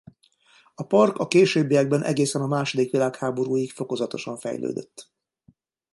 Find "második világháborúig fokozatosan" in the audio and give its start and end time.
2.47-4.37